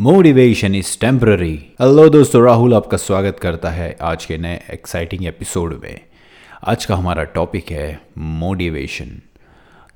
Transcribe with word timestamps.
Motivation 0.00 0.74
is 0.74 1.00
temporary 1.00 1.54
hello 1.80 2.08
दोस्तों, 2.08 2.44
राहुल 2.44 2.74
आपका 2.74 2.96
स्वागत 2.96 3.38
करता 3.42 3.70
है 3.70 3.96
आज 4.02 4.24
के 4.24 4.38
नए 4.38 4.60
एक्साइटिंग 4.70 5.26
एपिसोड 5.26 5.80
में। 5.84 6.00
आज 6.64 6.84
का 6.84 6.96
हमारा 6.96 7.24
टॉपिक 7.24 7.70
है 7.70 8.00
मोटिवेशन 8.18 9.22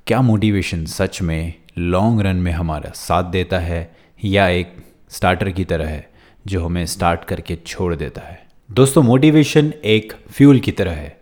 क्या 0.07 0.21
मोटिवेशन 0.21 0.85
सच 0.85 1.21
में 1.21 1.53
लॉन्ग 1.77 2.21
रन 2.21 2.35
में 2.35 2.51
हमारा 2.51 2.91
साथ 2.95 3.23
देता 3.23 3.59
है 3.59 3.95
या 4.25 4.47
एक 4.47 4.73
स्टार्टर 5.09 5.49
की 5.49 5.65
तरह 5.65 5.87
है 5.87 6.09
जो 6.47 6.65
हमें 6.65 6.85
स्टार्ट 6.85 7.23
करके 7.23 7.55
छोड़ 7.55 7.95
देता 7.95 8.21
है? 8.21 8.47
दोस्तों 8.71 9.03
मोटिवेशन 9.03 9.73
एक 9.85 10.13
फ्यूल 10.31 10.59
की 10.59 10.71
तरह 10.71 10.91
है। 10.91 11.19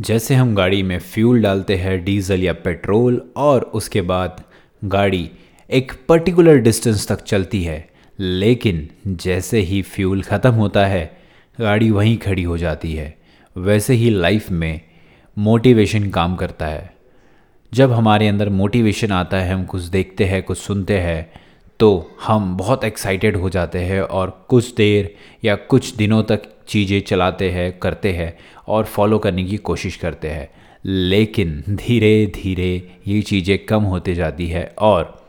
जैसे 0.00 0.34
हम 0.34 0.54
गाड़ी 0.54 0.82
में 0.82 0.98
फ्यूल 0.98 1.42
डालते 1.42 1.76
हैं 1.76 2.04
डीजल 2.04 2.42
या 2.42 2.52
पेट्रोल 2.52 3.30
और 3.36 3.62
उसके 3.62 4.00
बाद 4.00 4.44
गाड़ी 4.84 5.30
एक 5.70 5.92
पर्टिकुलर 6.08 6.56
डिस्टेंस 6.56 7.08
तक 7.08 7.22
चलती 7.22 7.62
है 7.62 7.91
लेकिन 8.18 8.88
जैसे 9.08 9.60
ही 9.60 9.82
फ्यूल 9.82 10.22
ख़त्म 10.22 10.52
होता 10.52 10.86
है, 10.86 11.04
गाड़ी 11.58 11.90
वहीं 11.90 12.16
खड़ी 12.16 12.42
हो 12.42 12.58
जाती 12.58 12.92
है। 12.92 13.14
वैसे 13.56 13.94
ही 13.94 14.10
लाइफ 14.10 14.50
में 14.50 14.80
मोटिवेशन 15.36 16.08
काम 16.10 16.36
करता 16.36 16.66
है। 16.66 16.92
जब 17.72 17.92
हमारे 17.92 18.28
अंदर 18.28 18.48
मोटिवेशन 18.48 19.12
आता 19.12 19.36
है, 19.36 19.54
हम 19.54 19.64
कुछ 19.64 19.82
देखते 19.82 20.24
हैं, 20.24 20.42
कुछ 20.42 20.58
सुनते 20.58 20.98
हैं 20.98 21.30
तो 21.80 22.10
हम 22.22 22.56
बहुत 22.56 22.84
एक्साइटेड 22.84 23.36
हो 23.36 23.48
जाते 23.50 23.78
हैं 23.78 24.00
और 24.00 24.30
कुछ 24.48 24.74
देर 24.74 25.14
या 25.44 25.54
कुछ 25.56 25.94
दिनों 25.96 26.22
तक 26.22 26.42
चीज़ें 26.68 27.00
चलाते 27.00 27.50
हैं, 27.50 27.78
करते 27.78 28.12
हैं 28.12 28.36
और 28.68 28.84
फॉलो 28.84 29.18
करने 29.18 29.44
की 29.44 29.56
कोशिश 29.56 29.96
करते 29.96 30.28
हैं। 30.28 30.48
लेकिन 30.84 31.62
धीरे 31.70 32.26
धीरे 32.34 32.70
ये 33.08 33.20
चीज़ें 33.22 33.58
कम 33.66 33.82
होते 33.84 34.14
जाती 34.14 34.46
है 34.46 34.64
और 34.78 35.21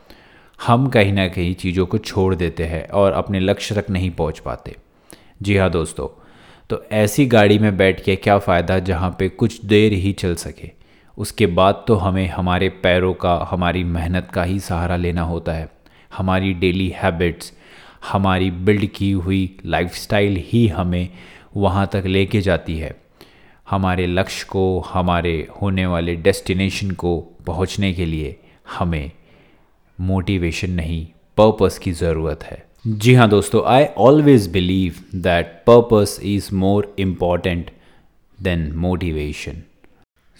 हम 0.66 0.86
कहीं 0.88 1.12
ना 1.12 1.26
कहीं 1.28 1.54
चीज़ों 1.54 1.84
को 1.86 1.98
छोड़ 1.98 2.34
देते 2.34 2.64
हैं 2.64 2.86
और 2.88 3.12
अपने 3.12 3.40
लक्ष्य 3.40 3.74
तक 3.74 3.88
नहीं 3.90 4.10
पहुँच 4.10 4.38
पाते। 4.38 4.74
जी 5.42 5.56
हाँ 5.56 5.70
दोस्तों 5.70 6.06
तो 6.70 6.82
ऐसी 6.92 7.26
गाड़ी 7.26 7.58
में 7.58 7.76
बैठ 7.76 8.02
के 8.04 8.14
क्या 8.16 8.38
फ़ायदा 8.38 8.78
जहाँ 8.78 9.10
पे 9.18 9.28
कुछ 9.28 9.64
देर 9.64 9.92
ही 9.92 10.12
चल 10.12 10.34
सके? 10.34 10.70
उसके 11.18 11.46
बाद 11.46 11.84
तो 11.88 11.94
हमें 11.94 12.26
हमारे 12.28 12.68
पैरों 12.68 13.12
का, 13.14 13.34
हमारी 13.50 13.82
मेहनत 13.84 14.30
का 14.34 14.42
ही 14.42 14.58
सहारा 14.60 14.96
लेना 14.96 15.22
होता 15.22 15.52
है। 15.52 15.68
हमारी 16.16 16.52
डेली 16.54 16.88
हैबिट्स, 16.96 17.52
हमारी 18.12 18.50
बिल्ड 18.50 18.86
की 18.86 19.10
हुई 19.12 19.58
लाइफस्टाइल 19.66 20.42
ही 20.46 20.66
हमें 20.68 21.08
वहाँ 21.56 21.88
तक 21.92 22.06
लेके 22.06 22.40
जाती 22.40 22.78
है। 22.78 22.94
हमारे 23.70 24.06
लक्ष्य 24.06 24.46
को, 24.50 24.80
हमारे 24.80 25.36
होने 25.62 25.86
वाले 25.86 26.14
डेस्टिनेशन 26.16 26.90
को 26.90 27.18
पहुँचने 27.46 27.92
के 27.92 28.06
लिए 28.06 28.36
हमें 28.78 29.10
मोटिवेशन 29.98 30.70
नहीं 30.70 31.06
पर्पस 31.36 31.78
की 31.78 31.92
ज़रूरत 31.92 32.42
है। 32.42 32.62
जी 32.86 33.14
हाँ 33.14 33.28
दोस्तों 33.28 33.62
I 33.66 33.84
always 33.98 34.46
believe 34.52 34.94
that 35.14 35.46
purpose 35.66 36.18
is 36.24 36.48
more 36.54 36.94
important 36.98 37.70
than 38.38 38.70
motivation 38.76 39.62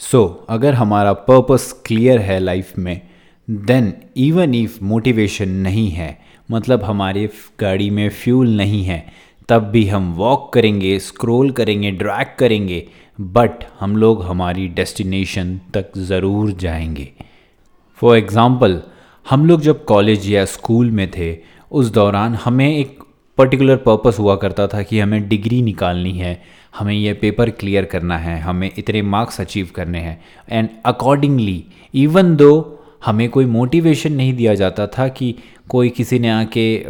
so 0.00 0.24
अगर 0.48 0.74
हमारा 0.74 1.12
पर्पस 1.28 1.72
क्लियर 1.86 2.18
है 2.20 2.38
लाइफ 2.38 2.78
में 2.78 3.00
देन 3.48 3.92
इवन 4.16 4.54
इफ़ 4.54 4.78
मोटिवेशन 4.84 5.48
नहीं 5.48 5.88
है 5.90 6.16
मतलब 6.48 6.82
हमारे 6.84 7.28
गाड़ी 7.60 7.88
में 7.90 8.08
फ्यूल 8.10 8.56
नहीं 8.56 8.82
है, 8.84 9.04
तब 9.48 9.62
भी 9.62 9.86
हम 9.88 10.12
वॉक 10.14 10.52
करेंगे 10.52 10.98
स्क्रोल 10.98 11.50
करेंगे 11.50 11.90
ड्रैग 11.92 12.34
करेंगे 12.38 12.86
बट 13.18 13.64
हम 13.80 13.96
लोग 13.96 14.22
हमारी 14.24 14.66
डेस्टिनेशन 14.68 15.58
तक 15.74 15.98
ज़रूर 15.98 16.50
जाएँगे। 16.52 17.08
फॉर 17.98 18.16
एग्ज़ाम्पल 18.18 18.80
हम 19.26 19.44
लोग 19.46 19.60
जब 19.60 19.84
कॉलेज 19.84 20.28
या 20.30 20.44
स्कूल 20.44 20.90
में 20.90 21.10
थे, 21.10 21.36
उस 21.70 21.90
दौरान 21.92 22.34
हमें 22.34 22.68
एक 22.68 22.98
पर्टिकुलर 23.38 23.76
पर्पस 23.76 24.16
हुआ 24.18 24.34
करता 24.36 24.66
था 24.66 24.82
कि 24.82 24.98
हमें 25.00 25.28
डिग्री 25.28 25.60
निकालनी 25.62 26.12
है, 26.12 26.40
हमें 26.74 26.94
यह 26.94 27.16
पेपर 27.20 27.50
क्लियर 27.50 27.84
करना 27.84 28.18
है, 28.18 28.38
हमें 28.40 28.70
इतने 28.78 29.02
मार्क्स 29.02 29.40
अचीव 29.40 29.70
करने 29.74 29.98
हैं। 29.98 30.20
एंड 30.50 30.68
अकॉर्डिंगली 30.86 31.64
इवन 31.94 32.34
दो 32.36 32.80
हमें 33.04 33.28
कोई 33.28 33.44
मोटिवेशन 33.44 34.12
नहीं 34.12 34.32
दिया 34.34 34.54
जाता 34.54 34.86
था 34.86 35.06
कि 35.08 35.34
कोई 35.68 35.88
किसी 35.88 36.18
ने 36.18 36.30
आके 36.30 36.84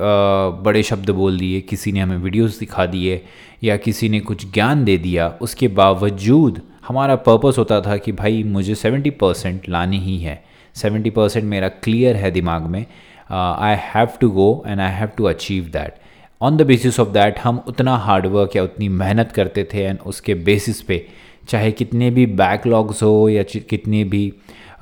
बड़े 0.64 0.82
शब्द 0.82 1.10
बोल 1.10 1.38
दिए, 1.38 1.60
किसी 1.60 1.92
ने 1.92 2.00
हमें 2.00 2.16
वीडियोस 2.16 2.58
दिखा 2.58 2.87
दिए, 2.87 3.20
या 3.64 3.76
किसी 3.76 4.08
ने 4.08 4.20
कुछ 4.20 4.53
ज्ञान 4.53 4.84
दे 4.84 4.97
दिया, 4.98 5.28
उसके 5.41 5.69
बावजूद 5.69 6.60
हमारा 6.88 7.16
पर्पस 7.16 7.58
होता 7.58 7.81
था 7.81 7.97
कि 7.97 8.12
भाई 8.12 8.42
मुझे 8.42 8.75
सेवेंटी 8.75 9.10
परसेंट 9.10 9.69
लानी 9.69 9.98
ही 9.98 10.19
है। 10.19 10.42
सेवेंटी 10.74 11.10
परसेंट 11.10 11.44
मेरा 11.44 11.68
क्लियर 11.68 12.16
है 12.16 12.30
दिमाग 12.30 12.62
में। 12.62 12.86
I 13.32 13.76
have 13.80 14.08
to 14.20 14.30
go 14.30 14.64
and 14.66 14.80
I 14.80 14.92
have 14.92 15.08
to 15.08 15.24
achieve 15.24 15.64
that 15.64 15.94
on 16.42 16.56
the 16.56 16.62
basis 16.62 17.00
of 17.00 17.08
that 17.08 17.38
हम 17.38 17.64
उतना 17.68 17.96
हार्डवर्क 17.96 18.56
या 18.56 18.62
उतनी 18.62 18.88
मेहनत 18.88 19.32
करते 19.32 19.68
थे 19.74 19.84
एंड 19.84 19.98
उसके 20.06 20.34
बेसिस 20.34 20.80
पे 20.82 21.06
चाहे 21.48 21.72
कितने 21.72 22.10
भी 22.10 22.26
बैकलॉग्स 22.26 23.02
हो 23.02 23.28
या 23.28 23.42
कितने 23.42 24.04
भी 24.04 24.30
uh, 24.30 24.80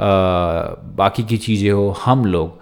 बाकी 0.97 1.23
की 1.23 1.37
चीज़ें 1.37 1.71
हो 1.71 1.89
हम 2.05 2.25
लोग 2.25 2.61